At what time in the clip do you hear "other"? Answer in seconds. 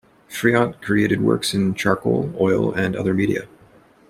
2.95-3.13